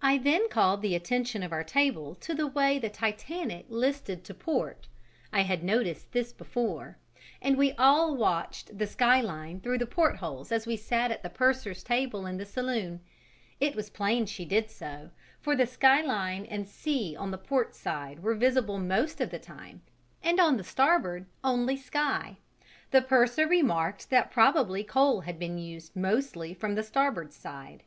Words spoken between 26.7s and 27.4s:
the starboard